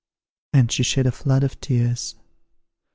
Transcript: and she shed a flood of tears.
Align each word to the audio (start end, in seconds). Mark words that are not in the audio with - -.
and 0.51 0.71
she 0.71 0.81
shed 0.81 1.05
a 1.05 1.11
flood 1.11 1.43
of 1.43 1.61
tears. 1.61 2.15